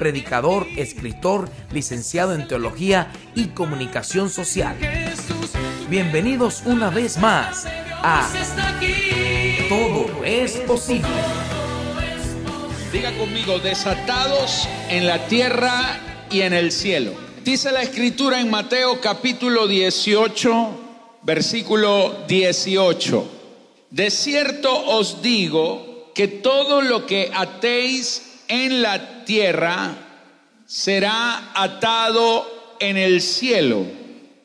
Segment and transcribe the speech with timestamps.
[0.00, 4.74] predicador, escritor, licenciado en teología y comunicación social.
[5.90, 7.66] Bienvenidos una vez más
[8.02, 8.26] a
[9.68, 11.06] Todo es posible.
[12.90, 17.12] Diga conmigo, desatados en la tierra y en el cielo.
[17.44, 23.30] Dice la escritura en Mateo capítulo 18, versículo 18.
[23.90, 29.94] De cierto os digo, que todo lo que atéis en la tierra
[30.66, 33.86] será atado en el cielo,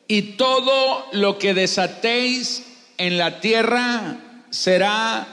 [0.08, 2.62] y todo lo que desatéis
[2.98, 4.16] en la tierra
[4.50, 5.26] será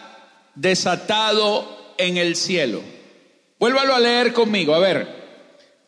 [0.55, 2.81] desatado en el cielo.
[3.59, 5.23] Vuélvalo a leer conmigo, a ver.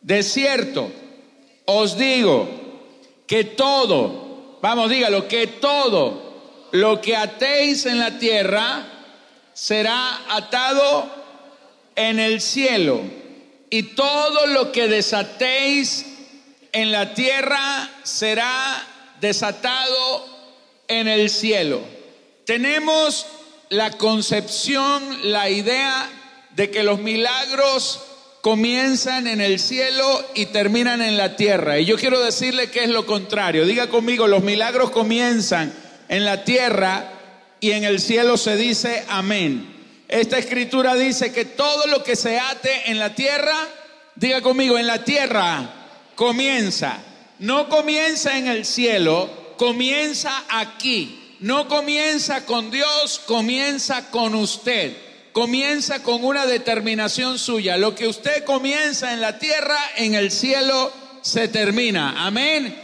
[0.00, 0.90] De cierto,
[1.64, 2.48] os digo
[3.26, 8.86] que todo, vamos, dígalo, que todo lo que atéis en la tierra
[9.52, 11.15] será atado
[11.96, 13.00] en el cielo,
[13.70, 16.06] y todo lo que desatéis
[16.72, 18.86] en la tierra será
[19.20, 20.26] desatado
[20.88, 21.80] en el cielo.
[22.44, 23.26] Tenemos
[23.70, 26.08] la concepción, la idea
[26.54, 28.00] de que los milagros
[28.40, 31.78] comienzan en el cielo y terminan en la tierra.
[31.78, 33.66] Y yo quiero decirle que es lo contrario.
[33.66, 35.74] Diga conmigo, los milagros comienzan
[36.08, 37.10] en la tierra
[37.58, 39.75] y en el cielo se dice amén.
[40.08, 43.56] Esta escritura dice que todo lo que se ate en la tierra,
[44.14, 45.68] diga conmigo, en la tierra
[46.14, 46.98] comienza.
[47.38, 51.36] No comienza en el cielo, comienza aquí.
[51.40, 54.96] No comienza con Dios, comienza con usted.
[55.32, 57.76] Comienza con una determinación suya.
[57.76, 62.24] Lo que usted comienza en la tierra, en el cielo se termina.
[62.24, 62.74] Amén.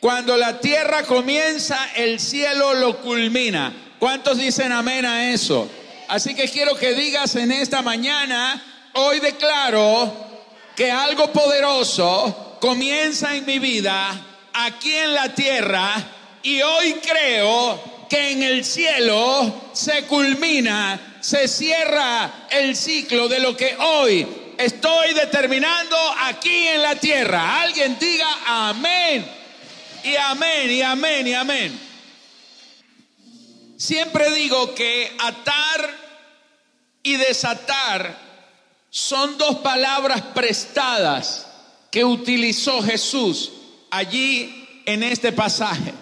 [0.00, 3.94] Cuando la tierra comienza, el cielo lo culmina.
[3.98, 5.70] ¿Cuántos dicen amén a eso?
[6.10, 8.60] Así que quiero que digas en esta mañana,
[8.94, 10.12] hoy declaro
[10.74, 14.20] que algo poderoso comienza en mi vida
[14.52, 15.94] aquí en la tierra
[16.42, 23.56] y hoy creo que en el cielo se culmina, se cierra el ciclo de lo
[23.56, 24.26] que hoy
[24.58, 27.60] estoy determinando aquí en la tierra.
[27.60, 29.24] Alguien diga amén
[30.02, 31.90] y amén y amén y amén.
[33.80, 35.89] Siempre digo que atar
[37.02, 38.18] y desatar
[38.90, 41.46] son dos palabras prestadas
[41.90, 43.52] que utilizó Jesús
[43.90, 45.94] allí en este pasaje.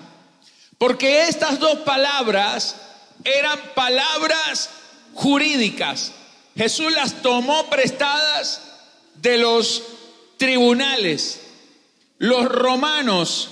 [0.79, 2.77] Porque estas dos palabras
[3.25, 4.71] eran palabras
[5.15, 6.13] jurídicas.
[6.57, 8.63] Jesús las tomó prestadas
[9.17, 9.83] de los
[10.37, 11.41] tribunales.
[12.19, 13.51] Los romanos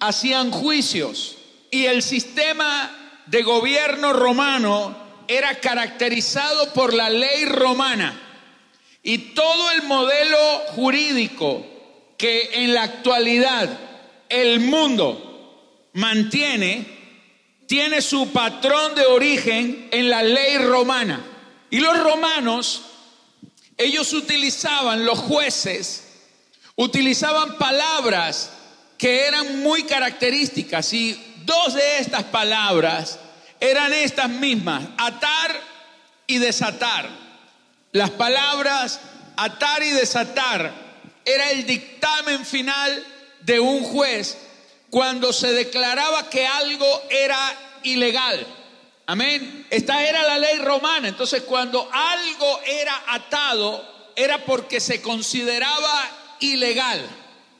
[0.00, 1.36] hacían juicios
[1.70, 2.90] y el sistema
[3.26, 8.20] de gobierno romano era caracterizado por la ley romana
[9.02, 10.38] y todo el modelo
[10.74, 11.66] jurídico
[12.16, 13.78] que en la actualidad
[14.28, 16.86] el mundo mantiene
[17.66, 21.24] tiene su patrón de origen en la ley romana.
[21.70, 22.82] Y los romanos,
[23.76, 26.04] ellos utilizaban, los jueces,
[26.76, 28.50] utilizaban palabras
[28.98, 33.18] que eran muy características y Dos de estas palabras
[33.64, 35.58] eran estas mismas, atar
[36.26, 37.08] y desatar.
[37.92, 39.00] Las palabras
[39.36, 40.72] atar y desatar
[41.24, 43.04] era el dictamen final
[43.40, 44.36] de un juez
[44.90, 48.46] cuando se declaraba que algo era ilegal.
[49.06, 49.66] Amén.
[49.70, 51.08] Esta era la ley romana.
[51.08, 56.10] Entonces cuando algo era atado era porque se consideraba
[56.40, 57.00] ilegal.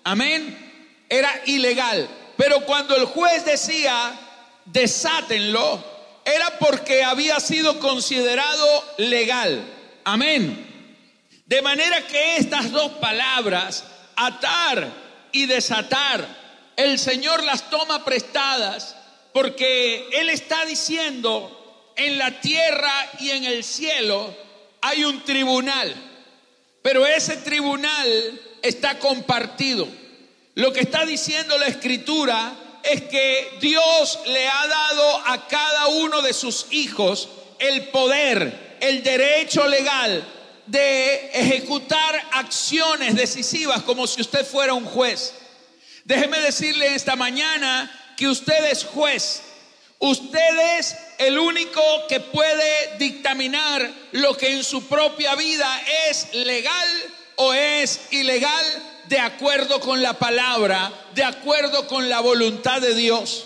[0.04, 1.04] Amén.
[1.08, 2.08] Era ilegal.
[2.36, 4.12] Pero cuando el juez decía,
[4.64, 5.93] desátenlo,
[6.24, 9.64] era porque había sido considerado legal.
[10.04, 10.70] Amén.
[11.46, 13.84] De manera que estas dos palabras,
[14.16, 14.88] atar
[15.32, 16.26] y desatar,
[16.76, 18.96] el Señor las toma prestadas
[19.32, 21.60] porque Él está diciendo,
[21.96, 24.34] en la tierra y en el cielo
[24.80, 25.94] hay un tribunal,
[26.82, 29.86] pero ese tribunal está compartido.
[30.54, 32.52] Lo que está diciendo la escritura
[32.84, 37.28] es que Dios le ha dado a cada uno de sus hijos
[37.58, 40.24] el poder, el derecho legal
[40.66, 45.34] de ejecutar acciones decisivas como si usted fuera un juez.
[46.04, 49.42] Déjeme decirle esta mañana que usted es juez.
[49.98, 56.88] Usted es el único que puede dictaminar lo que en su propia vida es legal
[57.36, 63.44] o es ilegal de acuerdo con la palabra, de acuerdo con la voluntad de Dios.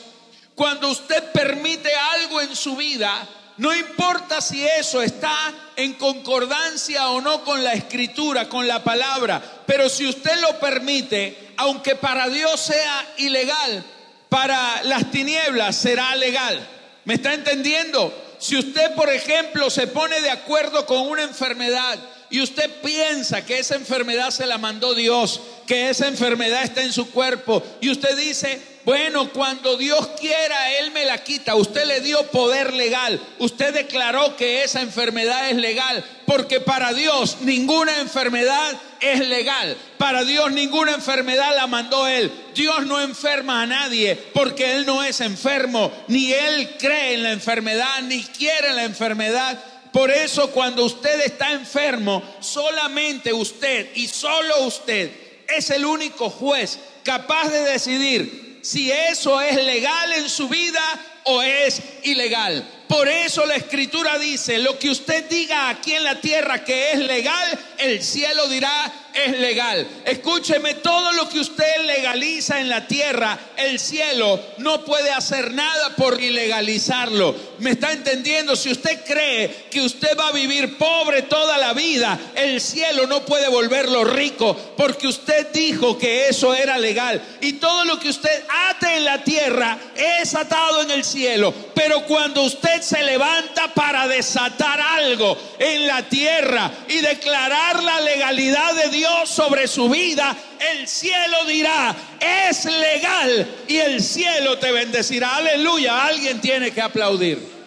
[0.55, 3.27] Cuando usted permite algo en su vida,
[3.59, 5.37] no importa si eso está
[5.77, 11.55] en concordancia o no con la escritura, con la palabra, pero si usted lo permite,
[11.57, 13.85] aunque para Dios sea ilegal,
[14.29, 16.67] para las tinieblas será legal.
[17.05, 18.13] ¿Me está entendiendo?
[18.39, 21.99] Si usted, por ejemplo, se pone de acuerdo con una enfermedad
[22.31, 26.93] y usted piensa que esa enfermedad se la mandó Dios, que esa enfermedad está en
[26.93, 31.57] su cuerpo, y usted dice, bueno, cuando Dios quiera, Él me la quita.
[31.57, 33.21] Usted le dio poder legal.
[33.39, 36.03] Usted declaró que esa enfermedad es legal.
[36.25, 39.77] Porque para Dios ninguna enfermedad es legal.
[39.99, 42.33] Para Dios ninguna enfermedad la mandó Él.
[42.55, 45.93] Dios no enferma a nadie porque Él no es enfermo.
[46.07, 49.63] Ni Él cree en la enfermedad, ni quiere la enfermedad.
[49.93, 55.11] Por eso cuando usted está enfermo, solamente usted y solo usted
[55.49, 60.83] es el único juez capaz de decidir si eso es legal en su vida
[61.25, 62.67] o es ilegal.
[62.89, 66.99] Por eso la escritura dice, lo que usted diga aquí en la tierra que es
[66.99, 68.93] legal, el cielo dirá
[69.25, 69.87] es legal.
[70.05, 75.97] Escúcheme, todo lo que usted legaliza en la tierra, el cielo no puede hacer nada
[75.97, 77.35] por ilegalizarlo.
[77.59, 78.55] ¿Me está entendiendo?
[78.55, 83.25] Si usted cree que usted va a vivir pobre toda la vida, el cielo no
[83.25, 87.21] puede volverlo rico porque usted dijo que eso era legal.
[87.41, 91.53] Y todo lo que usted ate en la tierra es atado en el cielo.
[91.75, 98.75] Pero cuando usted se levanta para desatar algo en la tierra y declarar la legalidad
[98.75, 100.37] de Dios, sobre su vida,
[100.73, 105.37] el cielo dirá, es legal y el cielo te bendecirá.
[105.37, 107.59] Aleluya, alguien tiene que aplaudir.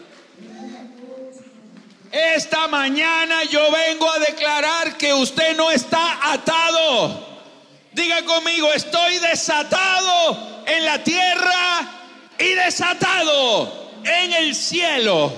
[2.11, 7.27] Esta mañana yo vengo a declarar que usted no está atado.
[7.93, 11.89] Diga conmigo, estoy desatado en la tierra
[12.37, 15.31] y desatado en el cielo.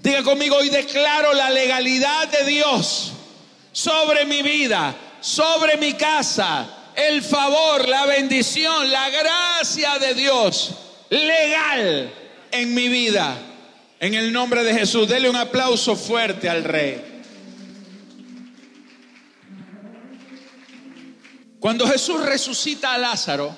[0.00, 3.15] Diga conmigo, y declaro la legalidad de Dios
[3.76, 4.96] sobre mi vida
[5.26, 10.72] sobre mi casa el favor, la bendición, la gracia de Dios
[11.10, 12.10] legal
[12.50, 13.36] en mi vida.
[13.98, 17.22] En el nombre de Jesús, dele un aplauso fuerte al rey.
[21.58, 23.56] Cuando Jesús resucita a Lázaro,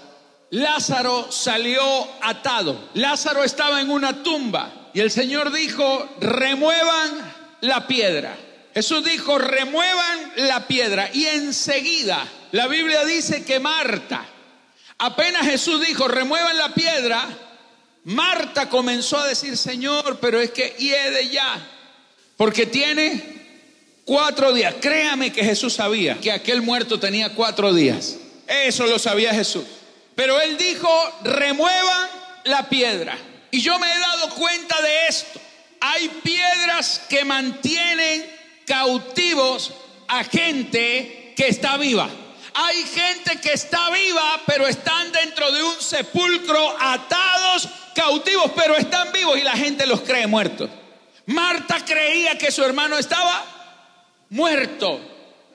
[0.50, 1.82] Lázaro salió
[2.22, 2.88] atado.
[2.94, 8.47] Lázaro estaba en una tumba y el Señor dijo, remuevan la piedra.
[8.78, 11.10] Jesús dijo, remuevan la piedra.
[11.12, 14.24] Y enseguida, la Biblia dice que Marta,
[14.98, 17.26] apenas Jesús dijo, remuevan la piedra,
[18.04, 21.60] Marta comenzó a decir, Señor, pero es que hiede ya,
[22.36, 24.76] porque tiene cuatro días.
[24.80, 28.14] Créame que Jesús sabía que aquel muerto tenía cuatro días.
[28.46, 29.64] Eso lo sabía Jesús.
[30.14, 30.88] Pero él dijo,
[31.24, 32.10] remuevan
[32.44, 33.18] la piedra.
[33.50, 35.40] Y yo me he dado cuenta de esto.
[35.80, 38.37] Hay piedras que mantienen
[38.68, 39.72] cautivos
[40.06, 42.08] a gente que está viva.
[42.54, 49.10] Hay gente que está viva, pero están dentro de un sepulcro atados, cautivos, pero están
[49.12, 50.68] vivos y la gente los cree muertos.
[51.26, 53.44] Marta creía que su hermano estaba
[54.30, 55.00] muerto.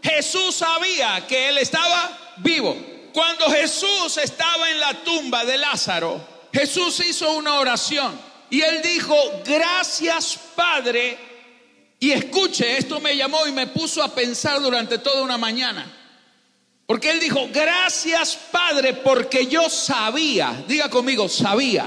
[0.02, 2.76] Jesús sabía que él estaba vivo.
[3.14, 6.20] Cuando Jesús estaba en la tumba de Lázaro,
[6.52, 9.16] Jesús hizo una oración y él dijo,
[9.46, 11.33] gracias Padre
[12.04, 15.90] y escuche, esto me llamó y me puso a pensar durante toda una mañana.
[16.86, 21.86] Porque él dijo, gracias Padre, porque yo sabía, diga conmigo, sabía,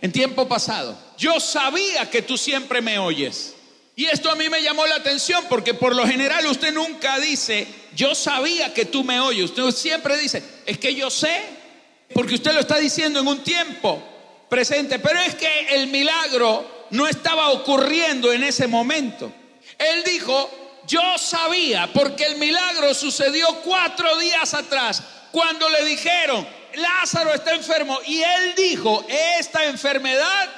[0.00, 3.54] en tiempo pasado, yo sabía que tú siempre me oyes.
[3.94, 7.68] Y esto a mí me llamó la atención porque por lo general usted nunca dice,
[7.94, 9.44] yo sabía que tú me oyes.
[9.44, 11.40] Usted siempre dice, es que yo sé,
[12.12, 14.02] porque usted lo está diciendo en un tiempo
[14.48, 19.32] presente, pero es que el milagro no estaba ocurriendo en ese momento.
[19.78, 20.50] Él dijo,
[20.86, 27.98] yo sabía, porque el milagro sucedió cuatro días atrás, cuando le dijeron, Lázaro está enfermo,
[28.06, 29.04] y él dijo,
[29.38, 30.50] esta enfermedad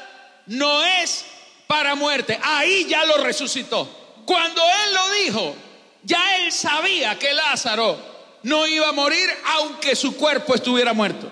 [0.47, 1.25] no es
[1.67, 2.39] para muerte.
[2.43, 3.89] Ahí ya lo resucitó.
[4.27, 5.57] Cuando él lo dijo,
[6.03, 7.99] ya él sabía que Lázaro
[8.43, 11.31] no iba a morir aunque su cuerpo estuviera muerto.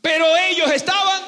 [0.00, 1.22] Pero ellos estaban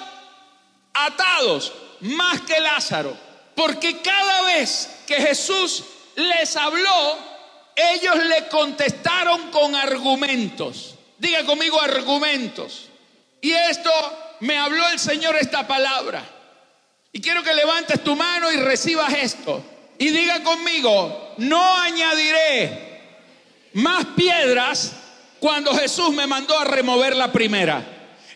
[0.95, 3.17] atados más que Lázaro.
[3.63, 5.85] Porque cada vez que Jesús
[6.17, 7.17] les habló,
[7.77, 10.97] ellos le contestaron con argumentos.
[11.17, 12.87] Diga conmigo argumentos.
[13.41, 13.93] Y esto
[14.41, 16.25] me habló el Señor esta palabra.
[17.13, 19.65] Y quiero que levantes tu mano y recibas esto.
[19.97, 23.01] Y diga conmigo, no añadiré
[23.75, 24.91] más piedras
[25.39, 27.81] cuando Jesús me mandó a remover la primera.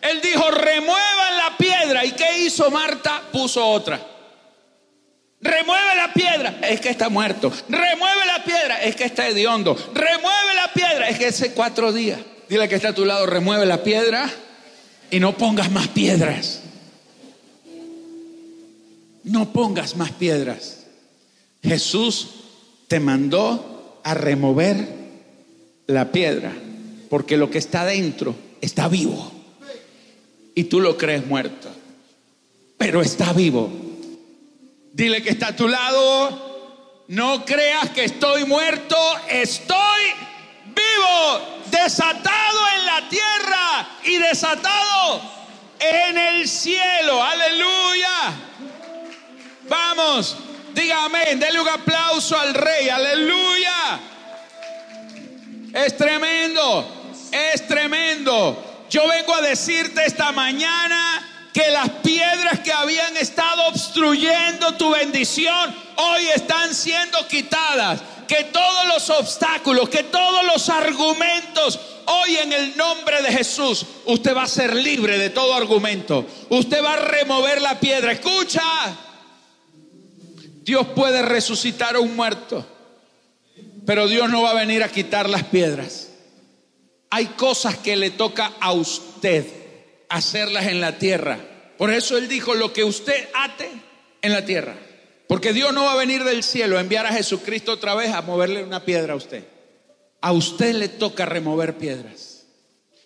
[0.01, 2.05] Él dijo, remuevan la piedra.
[2.05, 3.23] ¿Y qué hizo Marta?
[3.29, 4.15] Puso otra.
[5.39, 7.51] Remueve la piedra, es que está muerto.
[7.69, 9.75] Remueve la piedra, es que está hediondo.
[9.93, 12.19] Remueve la piedra, es que hace cuatro días.
[12.49, 14.29] Dile que está a tu lado, remueve la piedra
[15.11, 16.61] y no pongas más piedras.
[19.23, 20.85] No pongas más piedras.
[21.61, 22.29] Jesús
[22.87, 24.87] te mandó a remover
[25.85, 26.53] la piedra
[27.09, 29.31] porque lo que está dentro está vivo
[30.55, 31.69] y tú lo crees muerto,
[32.77, 33.86] pero está vivo.
[34.97, 38.97] Dile que está a tu lado, no creas que estoy muerto,
[39.29, 40.01] estoy
[40.65, 45.21] vivo, desatado en la tierra y desatado
[45.79, 47.23] en el cielo.
[47.23, 48.09] Aleluya.
[49.69, 50.35] Vamos,
[50.73, 53.99] dígame, denle un aplauso al rey, aleluya.
[55.75, 58.85] Es tremendo, es tremendo.
[58.89, 65.75] Yo vengo a decirte esta mañana que las piedras que habían estado obstruyendo tu bendición
[65.95, 67.99] hoy están siendo quitadas.
[68.27, 74.35] Que todos los obstáculos, que todos los argumentos, hoy en el nombre de Jesús, usted
[74.35, 76.27] va a ser libre de todo argumento.
[76.49, 78.11] Usted va a remover la piedra.
[78.11, 78.61] Escucha,
[80.61, 82.67] Dios puede resucitar a un muerto,
[83.83, 86.09] pero Dios no va a venir a quitar las piedras.
[87.09, 89.66] Hay cosas que le toca a usted
[90.09, 91.39] hacerlas en la tierra.
[91.77, 93.69] Por eso Él dijo, lo que usted ate
[94.21, 94.75] en la tierra.
[95.27, 98.21] Porque Dios no va a venir del cielo a enviar a Jesucristo otra vez a
[98.21, 99.43] moverle una piedra a usted.
[100.21, 102.45] A usted le toca remover piedras.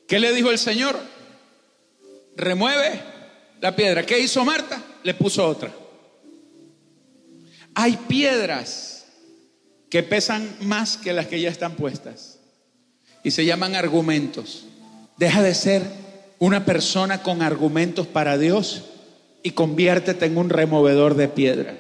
[0.08, 1.00] ¿Qué le dijo el Señor?
[2.36, 3.02] Remueve
[3.60, 4.06] la piedra.
[4.06, 4.82] ¿Qué hizo Marta?
[5.04, 5.74] Le puso otra.
[7.74, 9.08] Hay piedras
[9.90, 12.40] que pesan más que las que ya están puestas
[13.24, 14.66] y se llaman argumentos.
[15.18, 15.84] Deja de ser
[16.42, 18.82] una persona con argumentos para Dios
[19.44, 21.76] y conviértete en un removedor de piedras.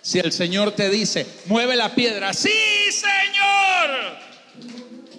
[0.00, 2.52] Si el Señor te dice, mueve la piedra, sí,
[2.92, 4.16] Señor.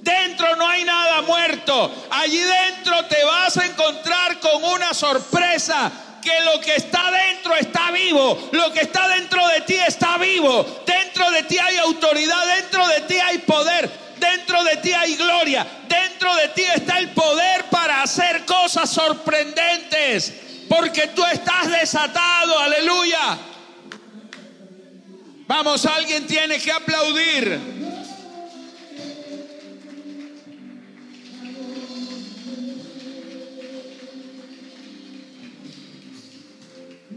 [0.01, 1.91] Dentro no hay nada muerto.
[2.11, 5.91] Allí dentro te vas a encontrar con una sorpresa
[6.23, 10.65] que lo que está dentro está vivo, lo que está dentro de ti está vivo,
[10.85, 13.89] dentro de ti hay autoridad, dentro de ti hay poder,
[14.31, 15.65] Dentro de ti hay gloria.
[15.87, 20.33] Dentro de ti está el poder para hacer cosas sorprendentes.
[20.67, 22.59] Porque tú estás desatado.
[22.59, 23.37] Aleluya.
[25.47, 27.77] Vamos, alguien tiene que aplaudir.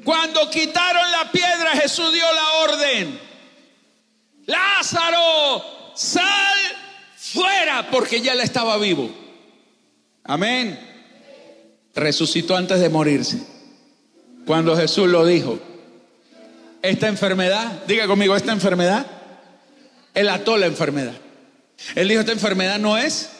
[0.05, 3.21] Cuando quitaron la piedra, Jesús dio la orden.
[4.47, 6.80] Lázaro, sal
[7.33, 9.11] fuera porque ya él estaba vivo.
[10.25, 10.79] Amén.
[11.95, 13.39] Resucitó antes de morirse.
[14.47, 15.59] Cuando Jesús lo dijo,
[16.83, 19.07] esta enfermedad, diga conmigo, esta enfermedad,
[20.15, 21.15] él ató la enfermedad.
[21.95, 23.31] Él dijo, esta enfermedad no es,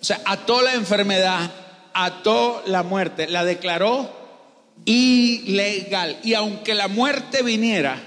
[0.00, 1.50] o sea, ató la enfermedad,
[1.92, 4.10] ató la muerte, la declaró
[4.84, 6.18] ilegal.
[6.22, 8.00] Y aunque la muerte viniera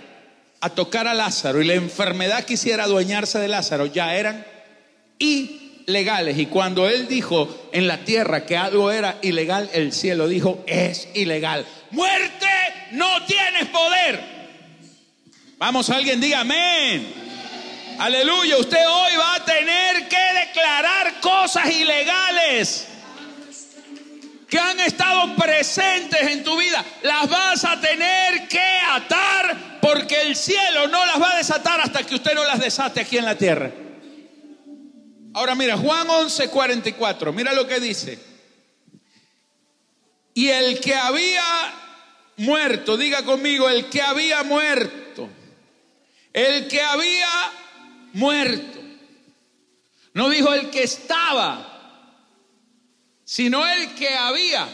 [0.59, 4.45] a tocar a Lázaro y la enfermedad quisiera adueñarse de Lázaro, ya eran
[5.19, 6.37] ilegales.
[6.37, 11.09] Y cuando él dijo en la tierra que algo era ilegal, el cielo dijo, es
[11.13, 11.65] ilegal.
[11.91, 12.47] Muerte,
[12.91, 14.37] no tienes poder.
[15.57, 17.13] Vamos, alguien diga amén.
[17.99, 22.87] Aleluya, usted hoy va a tener que declarar cosas ilegales
[24.47, 26.83] que han estado presentes en tu vida.
[27.01, 32.03] Las vas a tener que atar porque el cielo no las va a desatar hasta
[32.03, 33.71] que usted no las desate aquí en la tierra.
[35.37, 38.17] Ahora mira, Juan 11, 44, mira lo que dice.
[40.33, 41.43] Y el que había
[42.37, 45.29] muerto, diga conmigo, el que había muerto,
[46.33, 47.29] el que había
[48.13, 48.79] muerto,
[50.13, 52.25] no dijo el que estaba,
[53.23, 54.67] sino el que había.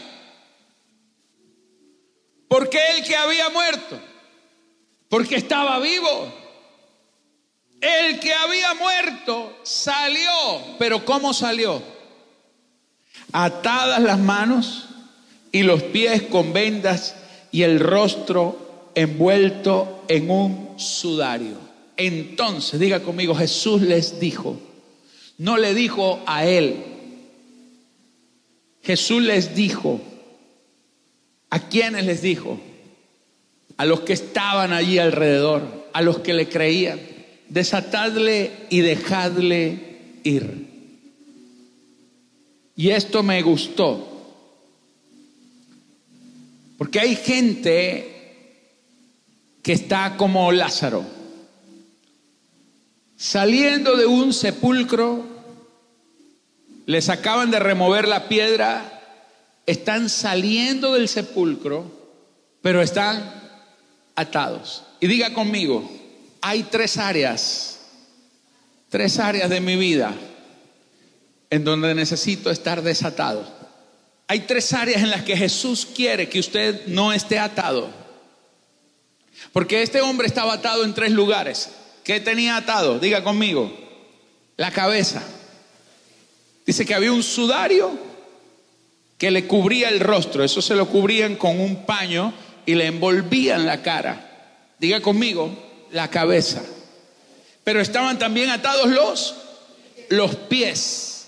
[2.48, 4.00] ¿Por qué el que había muerto?
[5.10, 6.43] Porque estaba vivo.
[7.84, 10.30] El que había muerto salió,
[10.78, 11.82] pero ¿cómo salió?
[13.32, 14.86] Atadas las manos
[15.52, 17.14] y los pies con vendas
[17.52, 21.58] y el rostro envuelto en un sudario.
[21.98, 24.58] Entonces, diga conmigo, Jesús les dijo,
[25.36, 26.82] no le dijo a él,
[28.82, 30.00] Jesús les dijo,
[31.54, 32.58] ¿A quiénes les dijo?
[33.76, 35.62] A los que estaban allí alrededor,
[35.92, 36.98] a los que le creían,
[37.54, 40.66] desatadle y dejadle ir.
[42.74, 44.34] Y esto me gustó,
[46.76, 48.10] porque hay gente
[49.62, 51.04] que está como Lázaro,
[53.16, 55.24] saliendo de un sepulcro,
[56.86, 59.00] les acaban de remover la piedra,
[59.64, 61.88] están saliendo del sepulcro,
[62.62, 63.32] pero están
[64.16, 64.82] atados.
[64.98, 65.88] Y diga conmigo,
[66.46, 67.78] hay tres áreas,
[68.90, 70.14] tres áreas de mi vida
[71.48, 73.50] en donde necesito estar desatado.
[74.28, 77.88] Hay tres áreas en las que Jesús quiere que usted no esté atado.
[79.54, 81.70] Porque este hombre estaba atado en tres lugares.
[82.04, 82.98] ¿Qué tenía atado?
[82.98, 83.74] Diga conmigo.
[84.58, 85.22] La cabeza.
[86.66, 87.90] Dice que había un sudario
[89.16, 90.44] que le cubría el rostro.
[90.44, 92.34] Eso se lo cubrían con un paño
[92.66, 94.74] y le envolvían la cara.
[94.78, 96.60] Diga conmigo, la cabeza.
[97.62, 99.36] Pero estaban también atados los,
[100.10, 101.26] los pies.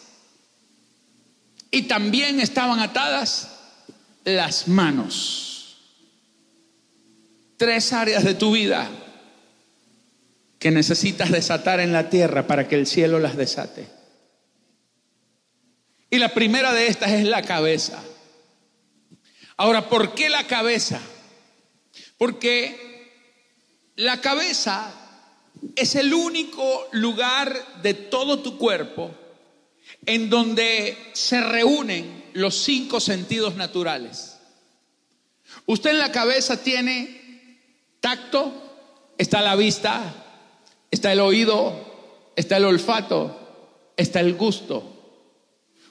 [1.70, 3.48] Y también estaban atadas
[4.24, 5.76] las manos.
[7.56, 8.90] Tres áreas de tu vida
[10.58, 13.86] que necesitas desatar en la tierra para que el cielo las desate.
[16.10, 18.02] Y la primera de estas es la cabeza.
[19.56, 21.00] Ahora, ¿por qué la cabeza?
[22.18, 22.95] Porque
[23.96, 24.92] la cabeza
[25.74, 29.10] es el único lugar de todo tu cuerpo
[30.04, 34.38] en donde se reúnen los cinco sentidos naturales.
[35.64, 37.58] Usted en la cabeza tiene
[38.00, 38.52] tacto,
[39.16, 40.14] está la vista,
[40.90, 44.92] está el oído, está el olfato, está el gusto.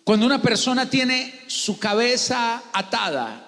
[0.03, 3.41] Cuando una persona tiene su cabeza atada,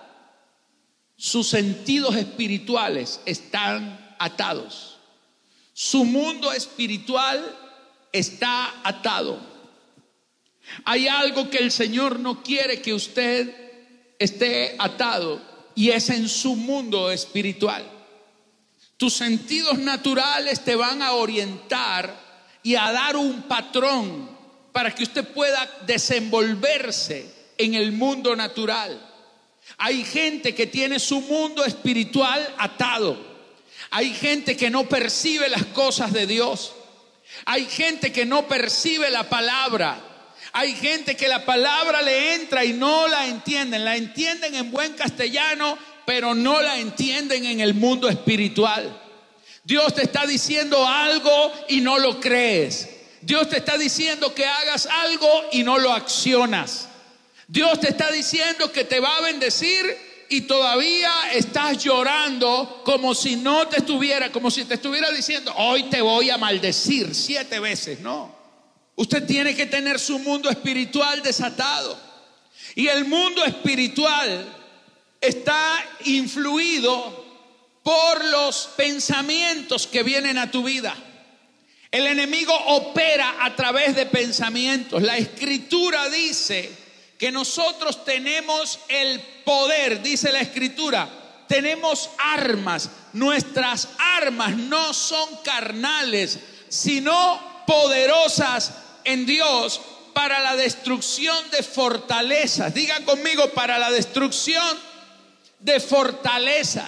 [1.15, 4.97] sus sentidos espirituales están atados.
[5.73, 7.55] Su mundo espiritual
[8.11, 9.39] está atado.
[10.83, 13.53] Hay algo que el Señor no quiere que usted
[14.19, 15.41] esté atado
[15.75, 17.85] y es en su mundo espiritual.
[18.97, 22.27] Tus sentidos naturales te van a orientar
[22.63, 24.37] y a dar un patrón
[24.71, 28.99] para que usted pueda desenvolverse en el mundo natural.
[29.77, 33.26] Hay gente que tiene su mundo espiritual atado.
[33.91, 36.73] Hay gente que no percibe las cosas de Dios.
[37.45, 39.99] Hay gente que no percibe la palabra.
[40.53, 43.85] Hay gente que la palabra le entra y no la entienden.
[43.85, 49.01] La entienden en buen castellano, pero no la entienden en el mundo espiritual.
[49.63, 52.89] Dios te está diciendo algo y no lo crees.
[53.21, 56.87] Dios te está diciendo que hagas algo y no lo accionas.
[57.47, 63.35] Dios te está diciendo que te va a bendecir y todavía estás llorando como si
[63.35, 67.99] no te estuviera, como si te estuviera diciendo, hoy te voy a maldecir siete veces.
[67.99, 68.35] No.
[68.95, 71.97] Usted tiene que tener su mundo espiritual desatado.
[72.75, 74.45] Y el mundo espiritual
[75.21, 77.25] está influido
[77.83, 80.95] por los pensamientos que vienen a tu vida.
[81.89, 85.01] El enemigo opera a través de pensamientos.
[85.01, 86.86] La escritura dice
[87.17, 91.09] que nosotros tenemos el poder, dice la escritura,
[91.47, 92.89] tenemos armas.
[93.13, 99.81] Nuestras armas no son carnales, sino poderosas en Dios
[100.13, 102.73] para la destrucción de fortalezas.
[102.73, 104.77] Digan conmigo, para la destrucción
[105.59, 106.87] de fortaleza.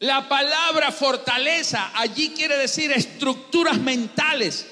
[0.00, 4.66] La palabra fortaleza allí quiere decir estructuras mentales,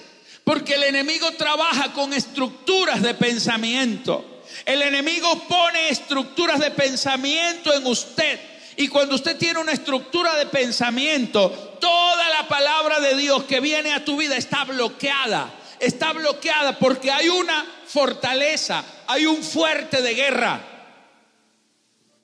[0.44, 4.31] porque el enemigo trabaja con estructuras de pensamiento.
[4.64, 8.40] El enemigo pone estructuras de pensamiento en usted.
[8.76, 13.92] Y cuando usted tiene una estructura de pensamiento, toda la palabra de Dios que viene
[13.92, 20.14] a tu vida está bloqueada está bloqueada porque hay una fortaleza, hay un fuerte de
[20.14, 20.60] guerra.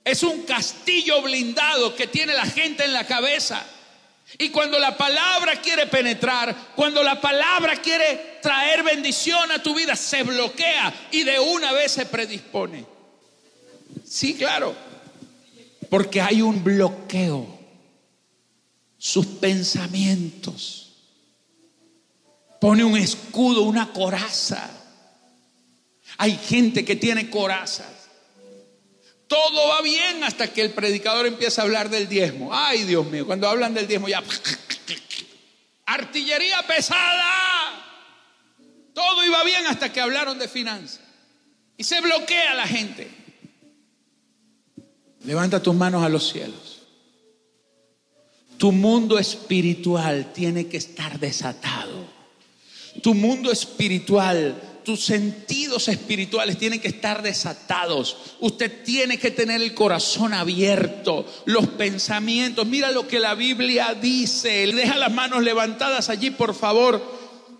[0.05, 3.63] Es un castillo blindado que tiene la gente en la cabeza.
[4.39, 9.97] Y cuando la palabra quiere penetrar, cuando la palabra quiere traer bendición a tu vida,
[9.97, 12.87] se bloquea y de una vez se predispone.
[14.05, 14.75] Sí, claro.
[15.91, 17.59] Porque hay un bloqueo.
[18.97, 20.89] Sus pensamientos
[22.61, 24.69] Pone un escudo, una coraza.
[26.17, 27.87] Hay gente que tiene corazas.
[29.29, 32.49] Todo va bien hasta que el predicador empieza a hablar del diezmo.
[32.53, 34.23] Ay, Dios mío, cuando hablan del diezmo ya...
[35.85, 37.85] Artillería pesada.
[38.95, 41.01] Todo iba bien hasta que hablaron de finanzas.
[41.77, 43.11] Y se bloquea la gente.
[45.25, 46.83] Levanta tus manos a los cielos.
[48.57, 52.07] Tu mundo espiritual tiene que estar desatado.
[53.03, 58.17] Tu mundo espiritual tus sentidos espirituales tienen que estar desatados.
[58.41, 62.67] Usted tiene que tener el corazón abierto, los pensamientos.
[62.67, 64.67] Mira lo que la Biblia dice.
[64.69, 67.03] Deja las manos levantadas allí, por favor.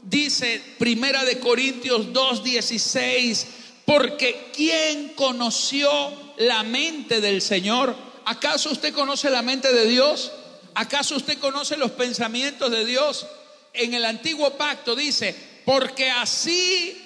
[0.05, 3.45] Dice Primera de Corintios 2:16,
[3.85, 5.91] porque ¿quién conoció
[6.39, 7.95] la mente del Señor?
[8.25, 10.33] ¿Acaso usted conoce la mente de Dios?
[10.73, 13.27] ¿Acaso usted conoce los pensamientos de Dios?
[13.75, 15.37] En el antiguo pacto dice,
[15.67, 17.05] porque así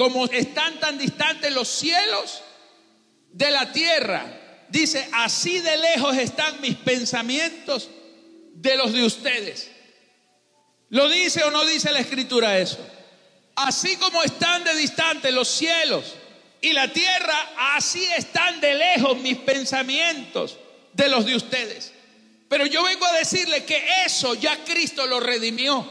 [0.00, 2.40] como están tan distantes los cielos
[3.32, 4.64] de la tierra.
[4.70, 7.90] Dice, así de lejos están mis pensamientos
[8.54, 9.70] de los de ustedes.
[10.88, 12.78] ¿Lo dice o no dice la escritura eso?
[13.56, 16.14] Así como están de distantes los cielos
[16.62, 20.56] y la tierra, así están de lejos mis pensamientos
[20.94, 21.92] de los de ustedes.
[22.48, 25.86] Pero yo vengo a decirle que eso ya Cristo lo redimió.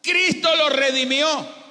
[0.00, 1.63] Cristo lo redimió.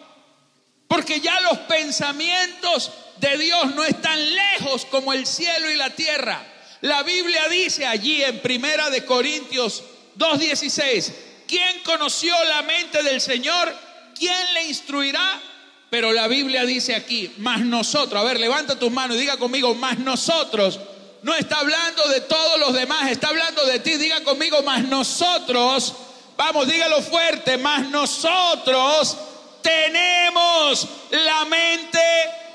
[0.93, 6.39] Porque ya los pensamientos de Dios no están lejos como el cielo y la tierra.
[6.81, 9.81] La Biblia dice allí en Primera de Corintios
[10.15, 11.11] 2:16,
[11.47, 13.75] ¿quién conoció la mente del Señor?
[14.13, 15.41] ¿Quién le instruirá?
[15.89, 19.73] Pero la Biblia dice aquí, más nosotros, a ver, levanta tus manos y diga conmigo,
[19.73, 20.79] más nosotros.
[21.23, 23.95] No está hablando de todos los demás, está hablando de ti.
[23.95, 25.95] Diga conmigo, más nosotros.
[26.37, 29.17] Vamos, dígalo fuerte, más nosotros
[29.63, 31.99] tenemos la mente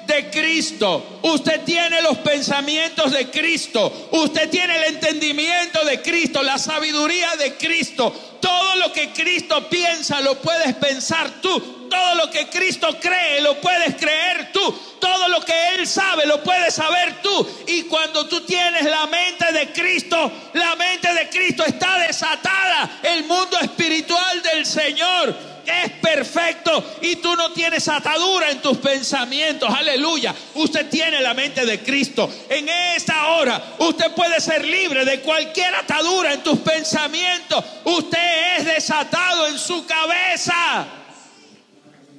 [0.07, 1.21] de Cristo.
[1.23, 4.09] Usted tiene los pensamientos de Cristo.
[4.13, 8.13] Usted tiene el entendimiento de Cristo, la sabiduría de Cristo.
[8.41, 11.89] Todo lo que Cristo piensa lo puedes pensar tú.
[11.91, 14.79] Todo lo que Cristo cree lo puedes creer tú.
[15.01, 17.49] Todo lo que Él sabe lo puedes saber tú.
[17.67, 23.01] Y cuando tú tienes la mente de Cristo, la mente de Cristo está desatada.
[23.03, 25.35] El mundo espiritual del Señor
[25.69, 29.69] es perfecto y tú no tienes atadura en tus pensamientos.
[29.73, 30.35] Aleluya.
[30.55, 32.31] Usted tiene la mente de Cristo.
[32.49, 37.65] En esta hora usted puede ser libre de cualquier atadura en tus pensamientos.
[37.85, 40.87] Usted es desatado en su cabeza.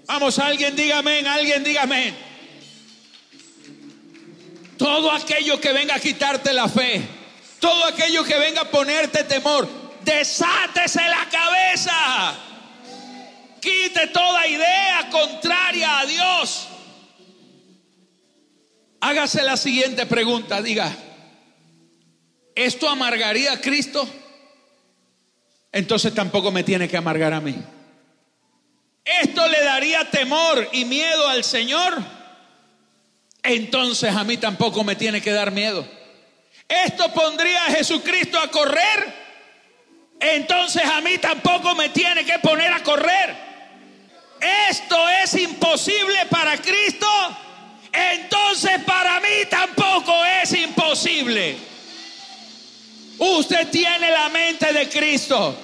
[0.06, 2.29] Vamos, alguien dígame, alguien dígame.
[4.80, 7.06] Todo aquello que venga a quitarte la fe,
[7.60, 9.68] todo aquello que venga a ponerte temor,
[10.06, 12.34] desátese la cabeza.
[13.60, 16.70] Quite toda idea contraria a Dios.
[19.02, 20.96] Hágase la siguiente pregunta, diga,
[22.56, 24.08] ¿esto amargaría a Cristo?
[25.74, 27.62] Entonces tampoco me tiene que amargar a mí.
[29.04, 32.19] ¿Esto le daría temor y miedo al Señor?
[33.44, 35.88] Entonces a mí tampoco me tiene que dar miedo.
[36.68, 39.30] ¿Esto pondría a Jesucristo a correr?
[40.20, 43.50] Entonces a mí tampoco me tiene que poner a correr
[44.40, 47.08] esto es imposible para Cristo,
[47.92, 51.58] entonces para mí tampoco es imposible.
[53.18, 55.58] Usted tiene la mente de Cristo.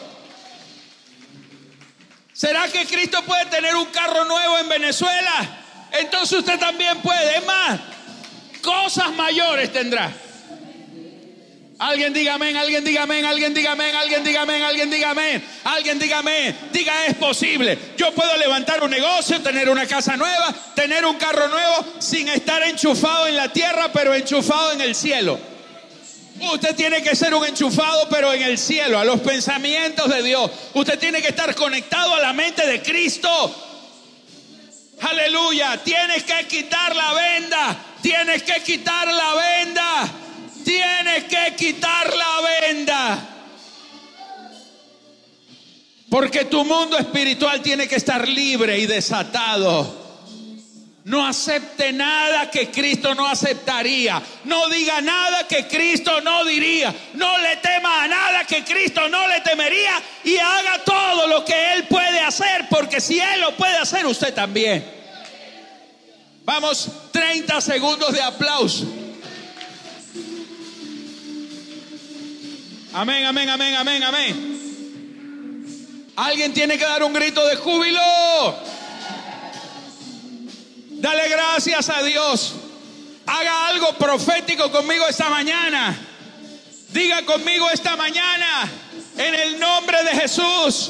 [2.34, 5.65] ¿Será que Cristo puede tener un carro nuevo en Venezuela?
[6.00, 7.38] Entonces usted también puede.
[7.38, 7.80] Es más,
[8.62, 10.12] cosas mayores tendrá.
[11.78, 15.44] Alguien diga amén, alguien diga amén, alguien diga amén, alguien diga amén, alguien diga amén,
[15.66, 17.78] alguien diga amén, diga es posible.
[17.98, 22.64] Yo puedo levantar un negocio, tener una casa nueva, tener un carro nuevo sin estar
[22.64, 25.38] enchufado en la tierra, pero enchufado en el cielo.
[26.54, 30.52] Usted tiene que ser un enchufado, pero en el cielo, a los pensamientos de Dios.
[30.74, 33.75] Usted tiene que estar conectado a la mente de Cristo.
[35.02, 35.82] Aleluya.
[35.84, 37.78] Tienes que quitar la venda.
[38.02, 40.12] Tienes que quitar la venda.
[40.64, 43.30] Tienes que quitar la venda.
[46.10, 50.05] Porque tu mundo espiritual tiene que estar libre y desatado.
[51.06, 54.20] No acepte nada que Cristo no aceptaría.
[54.46, 56.94] No diga nada que Cristo no diría.
[57.14, 60.02] No le tema a nada que Cristo no le temería.
[60.24, 62.66] Y haga todo lo que Él puede hacer.
[62.72, 64.84] Porque si Él lo puede hacer, usted también.
[66.44, 68.86] Vamos, 30 segundos de aplauso.
[72.94, 74.56] Amén, amén, amén, amén, amén.
[76.16, 78.75] Alguien tiene que dar un grito de júbilo.
[81.06, 82.56] Dale gracias a Dios.
[83.28, 85.96] Haga algo profético conmigo esta mañana.
[86.90, 88.68] Diga conmigo esta mañana,
[89.16, 90.90] en el nombre de Jesús,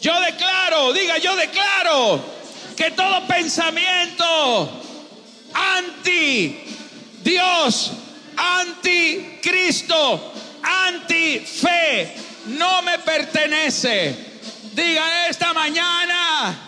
[0.00, 2.20] yo declaro, diga yo declaro,
[2.76, 4.82] que todo pensamiento
[5.54, 6.64] anti
[7.22, 7.92] Dios
[8.36, 14.12] anticristo, antife, no me pertenece.
[14.72, 16.66] Diga esta mañana,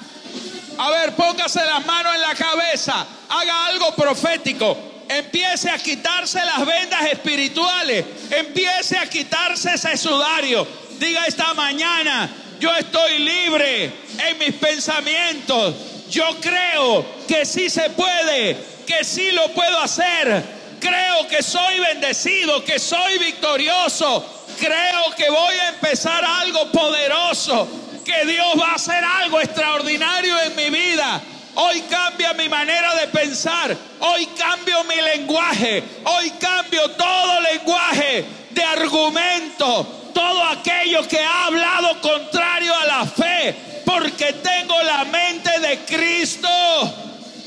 [0.78, 4.76] a ver, póngase las manos en la cabeza, haga algo profético.
[5.08, 10.66] Empiece a quitarse las vendas espirituales, empiece a quitarse ese sudario.
[10.98, 15.74] Diga esta mañana, yo estoy libre en mis pensamientos.
[16.10, 20.44] Yo creo que sí se puede, que sí lo puedo hacer.
[20.78, 24.44] Creo que soy bendecido, que soy victorioso.
[24.60, 30.56] Creo que voy a empezar algo poderoso que Dios va a hacer algo extraordinario en
[30.56, 31.20] mi vida.
[31.56, 33.76] Hoy cambia mi manera de pensar.
[34.00, 35.84] Hoy cambio mi lenguaje.
[36.04, 40.10] Hoy cambio todo lenguaje de argumento.
[40.14, 43.54] Todo aquello que ha hablado contrario a la fe.
[43.84, 46.48] Porque tengo la mente de Cristo.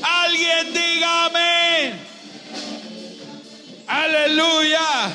[0.00, 1.92] Alguien dígame.
[3.88, 5.10] Aleluya.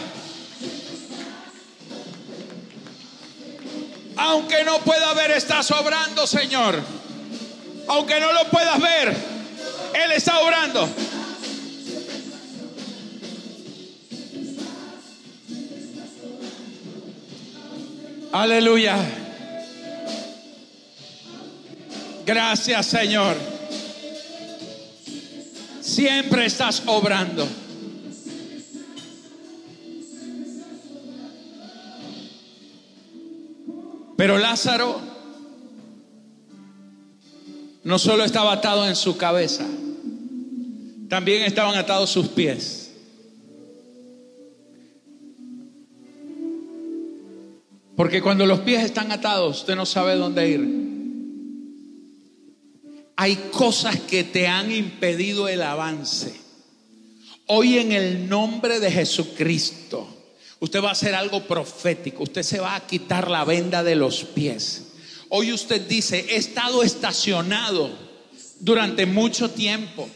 [4.18, 6.82] Aunque no pueda ver, está sobrando, Señor.
[7.88, 9.16] Aunque no lo puedas ver,
[9.94, 10.90] Él está obrando.
[18.32, 18.98] Aleluya.
[22.26, 23.38] Gracias, Señor.
[25.80, 27.48] Siempre estás obrando.
[34.18, 35.00] Pero Lázaro
[37.84, 39.66] no solo estaba atado en su cabeza,
[41.08, 42.92] también estaban atados sus pies.
[47.96, 50.88] Porque cuando los pies están atados, usted no sabe dónde ir.
[53.16, 56.36] Hay cosas que te han impedido el avance.
[57.46, 60.17] Hoy en el nombre de Jesucristo
[60.60, 62.24] Usted va a hacer algo profético.
[62.24, 64.88] Usted se va a quitar la venda de los pies.
[65.30, 67.92] Hoy usted dice, he estado estacionado
[68.60, 70.10] durante mucho tiempo.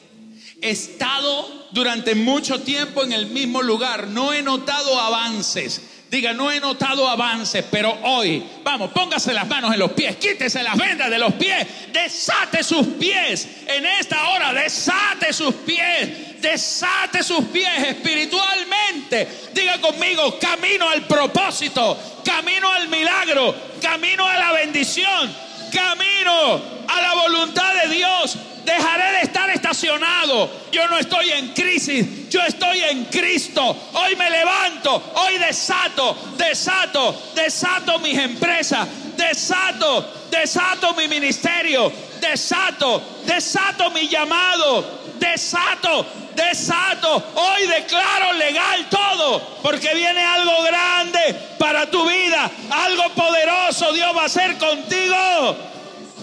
[0.61, 4.07] He estado durante mucho tiempo en el mismo lugar.
[4.07, 5.81] No he notado avances.
[6.11, 10.61] Diga, no he notado avances, pero hoy, vamos, póngase las manos en los pies, quítese
[10.61, 13.47] las vendas de los pies, desate sus pies.
[13.65, 16.09] En esta hora, desate sus pies,
[16.41, 19.49] desate sus pies espiritualmente.
[19.53, 25.33] Diga conmigo, camino al propósito, camino al milagro, camino a la bendición,
[25.71, 28.37] camino a la voluntad de Dios.
[28.65, 30.49] Dejaré de estar estacionado.
[30.71, 33.75] Yo no estoy en crisis, yo estoy en Cristo.
[33.93, 43.89] Hoy me levanto, hoy desato, desato, desato mis empresas, desato, desato mi ministerio, desato, desato
[43.91, 47.23] mi llamado, desato, desato.
[47.35, 54.23] Hoy declaro legal todo, porque viene algo grande para tu vida, algo poderoso Dios va
[54.23, 55.71] a hacer contigo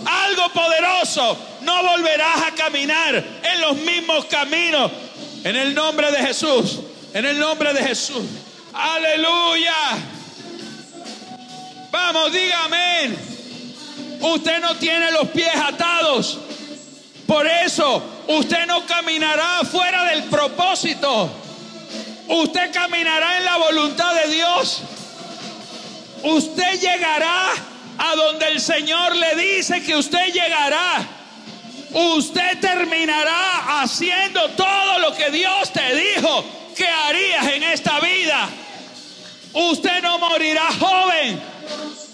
[0.08, 1.36] algo poderoso.
[1.60, 4.90] No volverás a caminar en los mismos caminos.
[5.44, 6.80] En el nombre de Jesús.
[7.12, 8.24] En el nombre de Jesús.
[8.72, 9.74] Aleluya.
[11.90, 13.16] Vamos, dígame.
[14.20, 16.38] Usted no tiene los pies atados.
[17.26, 21.30] Por eso usted no caminará fuera del propósito.
[22.28, 24.82] Usted caminará en la voluntad de Dios.
[26.22, 27.52] Usted llegará
[27.98, 31.06] a donde el Señor le dice que usted llegará.
[31.90, 36.44] Usted terminará haciendo todo lo que Dios te dijo
[36.76, 38.48] que harías en esta vida.
[39.52, 41.40] Usted no morirá joven.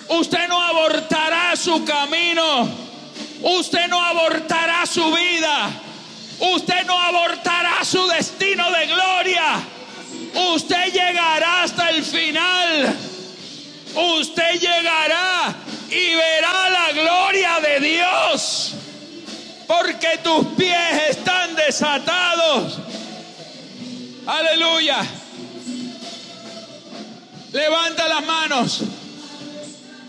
[0.08, 2.68] Usted no abortará su camino.
[3.42, 5.70] Usted no abortará su vida.
[6.38, 9.60] Usted no abortará su destino de gloria.
[10.54, 12.96] Usted llegará hasta el final.
[13.94, 15.54] Usted llegará
[15.94, 18.72] y verá la gloria de Dios,
[19.66, 22.78] porque tus pies están desatados.
[24.26, 25.06] Aleluya.
[27.52, 28.80] Levanta las manos.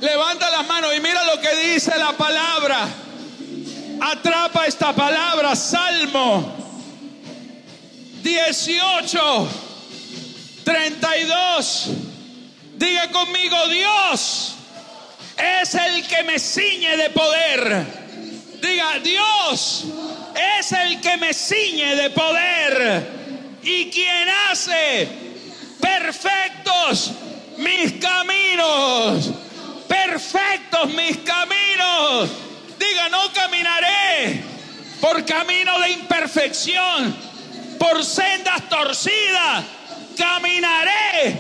[0.02, 2.88] Levanta las manos y mira lo que dice la palabra.
[4.02, 6.54] Atrapa esta palabra, Salmo
[8.24, 9.48] 18,
[10.64, 11.90] 32.
[12.78, 14.55] Diga conmigo, Dios
[15.38, 17.86] es el que me ciñe de poder.
[18.62, 19.86] Diga, Dios
[20.60, 23.08] es el que me ciñe de poder
[23.64, 25.08] y quien hace
[25.80, 27.12] perfectos
[27.58, 29.32] mis caminos.
[29.88, 32.30] Perfectos mis caminos.
[32.80, 34.44] Diga, no caminaré
[35.02, 37.16] por camino de imperfección,
[37.78, 39.64] por sendas torcidas,
[40.18, 41.38] caminaré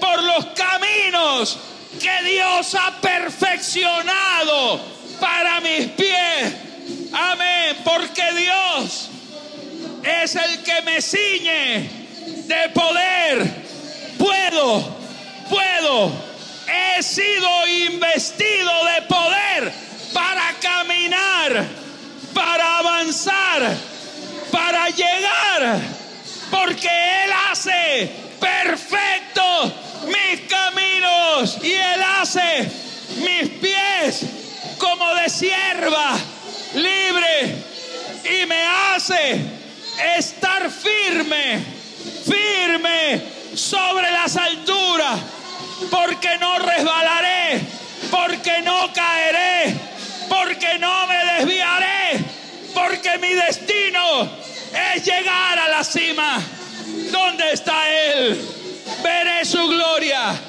[0.00, 1.58] por los caminos
[1.98, 4.80] que Dios ha perfeccionado
[5.20, 6.54] para mis pies.
[7.12, 9.10] Amén, porque Dios
[10.02, 11.88] es el que me ciñe
[12.46, 13.64] de poder.
[14.18, 14.96] Puedo,
[15.48, 16.12] puedo,
[16.66, 19.72] he sido investido de poder
[20.12, 21.66] para caminar,
[22.32, 23.76] para avanzar,
[24.50, 25.80] para llegar,
[26.50, 29.72] porque Él hace perfecto
[30.06, 32.70] mis caminos y Él hace
[33.16, 34.26] mis pies
[34.78, 36.16] como de sierva
[36.74, 37.56] libre
[38.24, 39.40] y me hace
[40.16, 41.64] estar firme,
[42.26, 43.22] firme
[43.54, 45.20] sobre las alturas,
[45.90, 47.60] porque no resbalaré,
[48.10, 49.74] porque no caeré,
[50.28, 52.24] porque no me desviaré,
[52.74, 54.28] porque mi destino
[54.94, 56.42] es llegar a la cima.
[57.10, 58.40] ¿Dónde está Él?
[59.02, 60.40] Veré su gloria,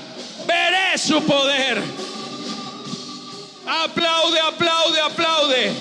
[0.45, 1.81] veré su poder.
[3.67, 5.71] Aplaude, aplaude, aplaude.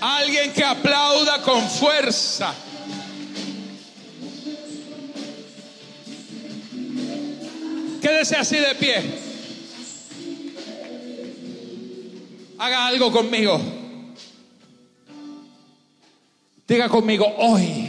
[0.00, 2.54] Alguien que aplauda con fuerza.
[8.00, 9.02] Quédese así de pie.
[12.58, 13.81] Haga algo conmigo.
[16.72, 17.86] Diga conmigo, hoy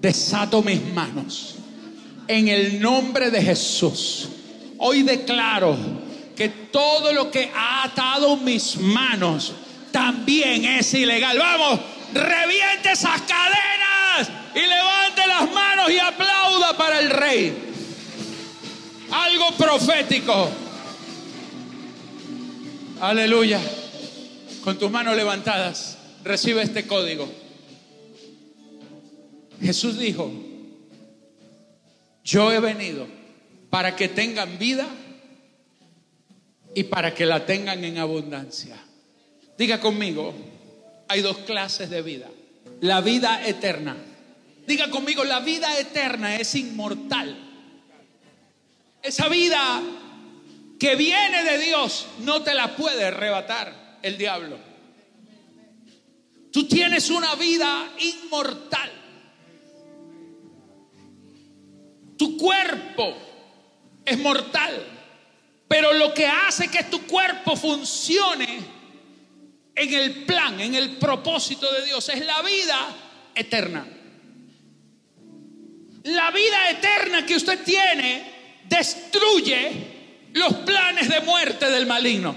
[0.00, 1.56] desato mis manos
[2.28, 4.28] en el nombre de Jesús.
[4.78, 5.76] Hoy declaro
[6.36, 9.54] que todo lo que ha atado mis manos
[9.90, 11.36] también es ilegal.
[11.36, 11.80] Vamos,
[12.12, 17.72] reviente esas cadenas y levante las manos y aplauda para el rey.
[19.10, 20.48] Algo profético.
[23.00, 23.60] Aleluya.
[24.62, 27.42] Con tus manos levantadas, recibe este código.
[29.60, 30.30] Jesús dijo,
[32.24, 33.06] yo he venido
[33.70, 34.86] para que tengan vida
[36.74, 38.76] y para que la tengan en abundancia.
[39.56, 40.34] Diga conmigo,
[41.08, 42.28] hay dos clases de vida.
[42.80, 43.96] La vida eterna.
[44.66, 47.36] Diga conmigo, la vida eterna es inmortal.
[49.02, 49.82] Esa vida
[50.78, 54.58] que viene de Dios no te la puede arrebatar el diablo.
[56.50, 59.03] Tú tienes una vida inmortal.
[62.16, 63.16] Tu cuerpo
[64.04, 64.86] es mortal,
[65.66, 68.60] pero lo que hace que tu cuerpo funcione
[69.74, 72.96] en el plan, en el propósito de Dios, es la vida
[73.34, 73.86] eterna.
[76.04, 79.94] La vida eterna que usted tiene destruye
[80.34, 82.36] los planes de muerte del maligno.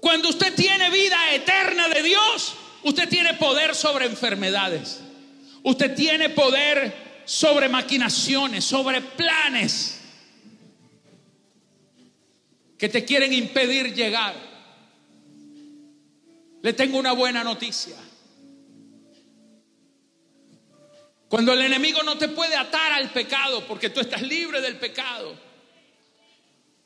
[0.00, 5.00] Cuando usted tiene vida eterna de Dios, usted tiene poder sobre enfermedades.
[5.62, 10.00] Usted tiene poder sobre maquinaciones, sobre planes
[12.78, 14.34] que te quieren impedir llegar.
[16.62, 17.96] Le tengo una buena noticia.
[21.28, 25.36] Cuando el enemigo no te puede atar al pecado porque tú estás libre del pecado,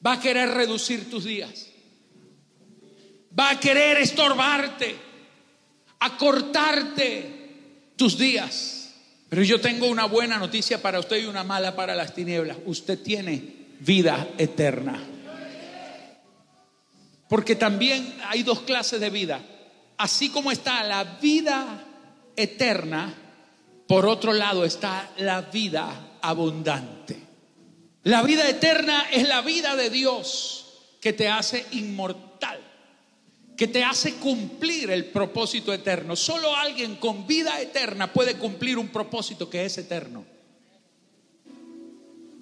[0.05, 1.67] va a querer reducir tus días.
[3.39, 4.97] Va a querer estorbarte,
[6.01, 8.78] acortarte tus días.
[9.29, 12.57] Pero yo tengo una buena noticia para usted y una mala para las tinieblas.
[12.65, 15.03] Usted tiene vida eterna.
[17.29, 19.41] Porque también hay dos clases de vida.
[19.99, 21.85] Así como está la vida
[22.37, 23.15] eterna,
[23.87, 27.19] por otro lado está la vida abundante.
[28.05, 30.65] La vida eterna es la vida de Dios
[31.01, 32.61] que te hace inmortal,
[33.59, 36.15] que te hace cumplir el propósito eterno.
[36.15, 40.25] Solo alguien con vida eterna puede cumplir un propósito que es eterno.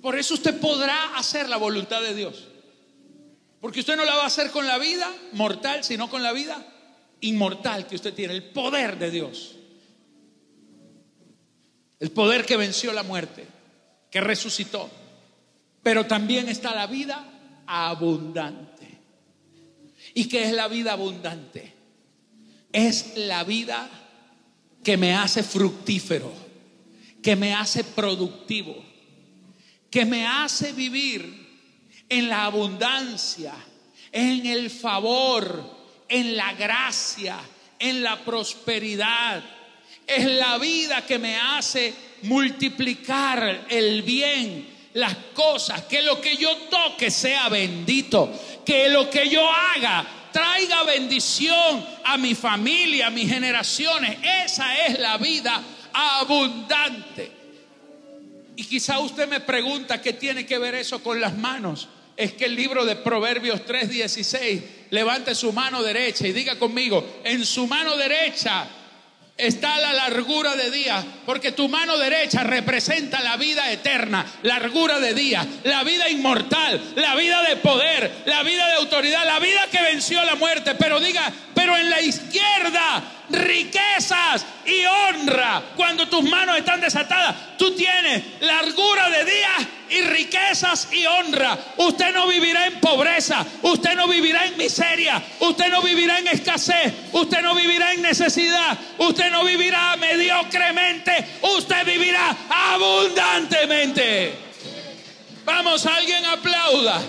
[0.02, 2.48] Por eso usted podrá hacer la voluntad de Dios.
[3.62, 6.62] Porque usted no la va a hacer con la vida mortal, sino con la vida
[7.22, 9.56] inmortal que usted tiene, el poder de Dios.
[11.98, 13.46] El poder que venció la muerte,
[14.10, 14.90] que resucitó.
[15.82, 17.24] Pero también está la vida
[17.66, 18.65] abundante.
[20.16, 21.72] ¿Y qué es la vida abundante?
[22.72, 23.88] Es la vida
[24.82, 26.32] que me hace fructífero,
[27.22, 28.82] que me hace productivo,
[29.88, 31.46] que me hace vivir
[32.08, 33.54] en la abundancia,
[34.10, 37.38] en el favor, en la gracia,
[37.78, 39.44] en la prosperidad
[40.06, 41.92] es la vida que me hace
[42.22, 48.32] multiplicar el bien, las cosas, que lo que yo toque sea bendito,
[48.64, 54.16] que lo que yo haga traiga bendición a mi familia, a mis generaciones.
[54.44, 57.30] Esa es la vida abundante.
[58.56, 61.88] Y quizá usted me pregunta qué tiene que ver eso con las manos.
[62.16, 67.44] Es que el libro de Proverbios 3:16, levante su mano derecha y diga conmigo, en
[67.44, 68.66] su mano derecha
[69.36, 75.12] está la largura de día, porque tu mano derecha representa la vida eterna, largura de
[75.12, 79.82] día, la vida inmortal, la vida de poder, la vida de autoridad, la vida que
[79.82, 80.76] venció la muerte.
[80.76, 85.62] Pero diga, pero en la izquierda riquezas y honra.
[85.76, 91.58] Cuando tus manos están desatadas, tú tienes largura de día y riquezas y honra.
[91.76, 96.92] Usted no vivirá en pobreza, usted no vivirá en miseria, usted no vivirá en escasez,
[97.12, 104.34] usted no vivirá en necesidad, usted no vivirá mediocremente, usted vivirá abundantemente.
[105.44, 107.00] Vamos, alguien aplauda.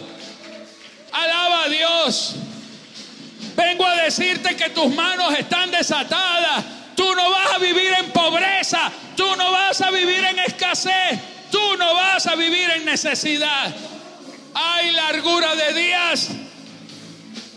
[1.11, 2.35] Alaba a Dios.
[3.55, 6.63] Vengo a decirte que tus manos están desatadas.
[6.95, 8.91] Tú no vas a vivir en pobreza.
[9.15, 11.19] Tú no vas a vivir en escasez.
[11.51, 13.73] Tú no vas a vivir en necesidad.
[14.53, 16.29] Hay largura de días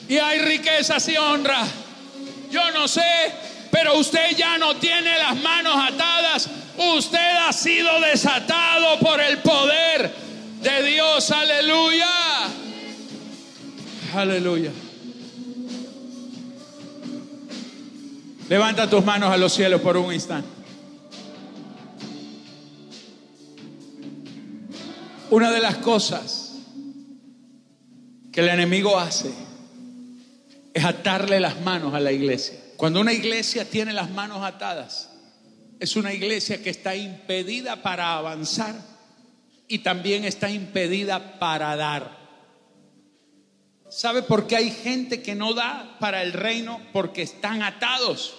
[0.09, 1.67] y hay riquezas y honra.
[2.51, 3.03] Yo no sé,
[3.83, 6.51] pero usted ya no tiene las manos atadas.
[6.99, 10.13] Usted ha sido desatado por el poder
[10.61, 11.31] de Dios.
[11.31, 12.07] Aleluya.
[14.15, 14.71] Aleluya.
[18.51, 20.51] Levanta tus manos a los cielos por un instante.
[25.31, 26.59] Una de las cosas
[28.31, 29.31] que el enemigo hace
[30.75, 32.60] es atarle las manos a la iglesia.
[32.81, 35.11] Cuando una iglesia tiene las manos atadas,
[35.79, 38.75] es una iglesia que está impedida para avanzar
[39.69, 42.17] y también está impedida para dar.
[43.91, 46.81] ¿Sabe por qué hay gente que no da para el reino?
[46.91, 48.37] Porque están atados.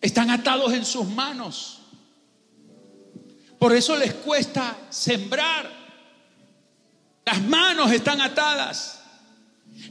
[0.00, 1.78] Están atados en sus manos.
[3.60, 5.70] Por eso les cuesta sembrar.
[7.24, 9.00] Las manos están atadas.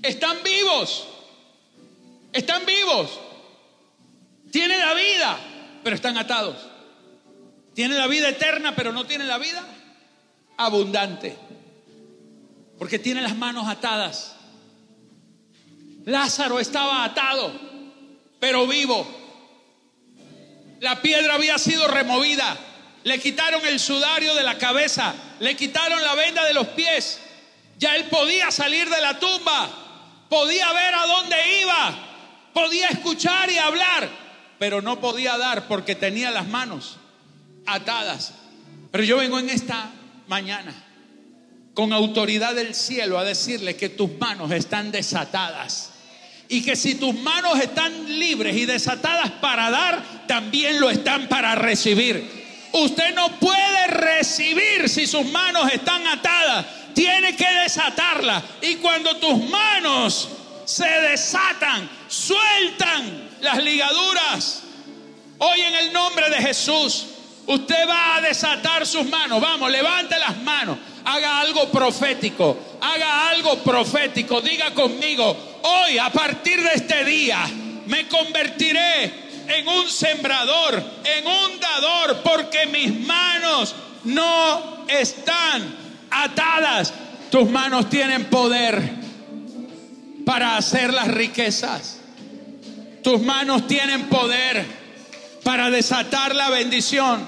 [0.01, 1.07] Están vivos.
[2.33, 3.19] Están vivos.
[4.53, 5.39] Tienen la vida,
[5.83, 6.55] pero están atados.
[7.73, 9.65] Tienen la vida eterna, pero no tienen la vida
[10.57, 11.35] abundante.
[12.77, 14.35] Porque tienen las manos atadas.
[16.05, 17.51] Lázaro estaba atado,
[18.39, 19.07] pero vivo.
[20.81, 22.55] La piedra había sido removida.
[23.05, 25.15] Le quitaron el sudario de la cabeza.
[25.39, 27.19] Le quitaron la venda de los pies.
[27.79, 29.67] Ya él podía salir de la tumba.
[30.29, 31.95] Podía ver a dónde iba.
[32.53, 34.22] Podía escuchar y hablar.
[34.63, 36.95] Pero no podía dar porque tenía las manos
[37.65, 38.31] atadas.
[38.93, 39.91] Pero yo vengo en esta
[40.29, 40.73] mañana
[41.73, 45.89] con autoridad del cielo a decirle que tus manos están desatadas
[46.47, 51.55] y que si tus manos están libres y desatadas para dar, también lo están para
[51.55, 52.69] recibir.
[52.71, 56.65] Usted no puede recibir si sus manos están atadas.
[56.95, 58.41] Tiene que desatarlas.
[58.61, 60.29] Y cuando tus manos
[60.63, 64.63] se desatan, sueltan las ligaduras.
[65.37, 67.05] Hoy en el nombre de Jesús,
[67.45, 69.41] usted va a desatar sus manos.
[69.41, 70.77] Vamos, levante las manos.
[71.05, 72.57] Haga algo profético.
[72.79, 74.41] Haga algo profético.
[74.41, 77.45] Diga conmigo, hoy, a partir de este día,
[77.85, 83.75] me convertiré en un sembrador, en un dador, porque mis manos
[84.05, 85.75] no están
[86.09, 86.93] atadas.
[87.29, 89.03] Tus manos tienen poder
[90.25, 91.99] para hacer las riquezas.
[93.03, 94.65] Tus manos tienen poder
[95.43, 97.21] para desatar la bendición.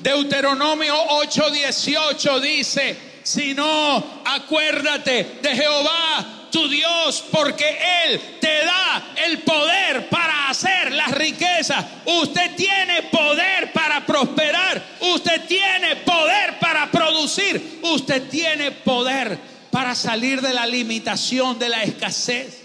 [0.00, 7.64] Deuteronomio 8:18 dice, si no, acuérdate de Jehová tu Dios porque
[8.04, 11.84] Él te da el poder para hacer las riquezas.
[12.04, 14.82] Usted tiene poder para prosperar.
[15.00, 17.80] Usted tiene poder para producir.
[17.82, 19.38] Usted tiene poder
[19.70, 22.62] para salir de la limitación de la escasez.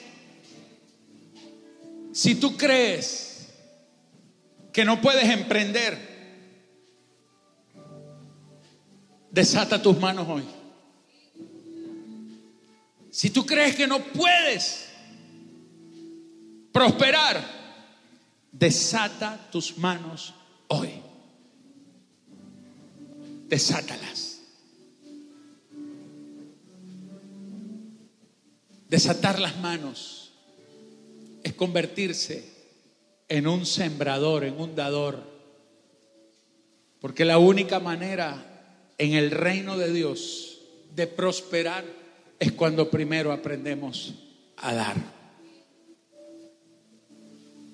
[2.17, 3.47] Si tú crees
[4.73, 5.95] que no puedes emprender,
[9.29, 10.43] desata tus manos hoy.
[13.11, 14.89] Si tú crees que no puedes
[16.71, 17.39] prosperar,
[18.51, 20.33] desata tus manos
[20.69, 20.89] hoy.
[23.47, 24.39] Desátalas.
[28.89, 30.26] Desatar las manos
[31.43, 32.43] es convertirse
[33.29, 35.21] en un sembrador, en un dador.
[36.99, 40.61] Porque la única manera en el reino de Dios
[40.95, 41.85] de prosperar
[42.39, 44.15] es cuando primero aprendemos
[44.57, 45.17] a dar.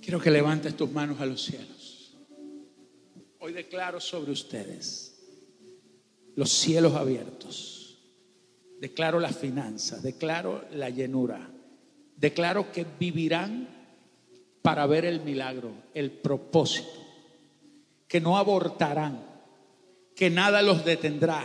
[0.01, 2.13] Quiero que levantes tus manos a los cielos.
[3.39, 5.13] Hoy declaro sobre ustedes
[6.35, 7.99] los cielos abiertos.
[8.79, 11.52] Declaro las finanzas, declaro la llenura.
[12.23, 13.67] Declaro que vivirán
[14.61, 17.05] para ver el milagro, el propósito.
[18.07, 19.25] Que no abortarán,
[20.15, 21.43] que nada los detendrá,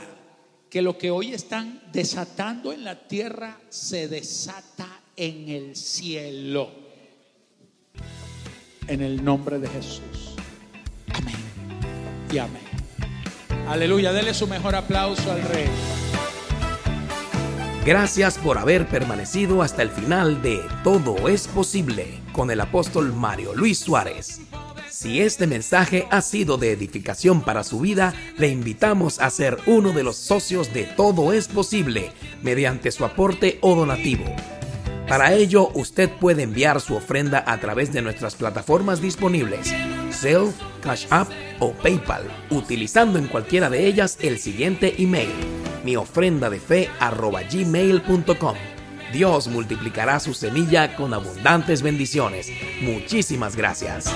[0.71, 6.71] que lo que hoy están desatando en la tierra se desata en el cielo.
[8.87, 10.37] En el nombre de Jesús.
[11.13, 11.35] Amén.
[12.33, 12.63] Y amén.
[13.67, 14.13] Aleluya.
[14.13, 15.67] Dele su mejor aplauso al Rey.
[17.89, 23.55] Gracias por haber permanecido hasta el final de Todo es posible con el apóstol Mario
[23.55, 24.43] Luis Suárez.
[24.91, 29.95] Si este mensaje ha sido de edificación para su vida, le invitamos a ser uno
[29.95, 32.13] de los socios de Todo es posible
[32.43, 34.27] mediante su aporte o donativo.
[35.09, 39.73] Para ello, usted puede enviar su ofrenda a través de nuestras plataformas disponibles,
[40.13, 45.31] Zelle, Cash App o PayPal, utilizando en cualquiera de ellas el siguiente email,
[45.85, 46.89] mi ofrenda de fe
[47.51, 48.57] gmail.com.
[49.13, 52.51] Dios multiplicará su semilla con abundantes bendiciones.
[52.83, 54.13] Muchísimas gracias.